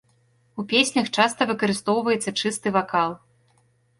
[0.61, 3.11] У песнях часта выкарыстоўваецца чысты вакал.